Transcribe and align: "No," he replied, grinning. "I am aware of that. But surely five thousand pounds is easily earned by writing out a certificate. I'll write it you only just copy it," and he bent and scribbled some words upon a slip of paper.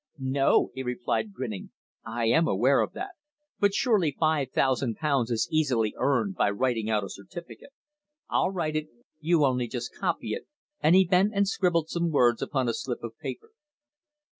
"No," 0.17 0.71
he 0.73 0.81
replied, 0.81 1.31
grinning. 1.31 1.69
"I 2.03 2.25
am 2.25 2.47
aware 2.47 2.81
of 2.81 2.93
that. 2.93 3.11
But 3.59 3.75
surely 3.75 4.15
five 4.19 4.49
thousand 4.49 4.95
pounds 4.95 5.29
is 5.29 5.47
easily 5.51 5.93
earned 5.95 6.33
by 6.33 6.49
writing 6.49 6.89
out 6.89 7.03
a 7.03 7.07
certificate. 7.09 7.69
I'll 8.27 8.49
write 8.49 8.75
it 8.75 8.87
you 9.19 9.45
only 9.45 9.67
just 9.67 9.93
copy 9.95 10.31
it," 10.31 10.47
and 10.81 10.95
he 10.95 11.05
bent 11.05 11.33
and 11.35 11.47
scribbled 11.47 11.89
some 11.89 12.09
words 12.09 12.41
upon 12.41 12.67
a 12.67 12.73
slip 12.73 13.03
of 13.03 13.15
paper. 13.19 13.51